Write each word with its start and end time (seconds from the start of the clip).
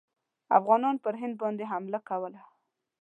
افغانانو 0.57 1.01
پر 1.03 1.13
هند 1.21 1.33
باندي 1.41 1.65
حمله 1.71 1.99
کوله. 2.09 2.41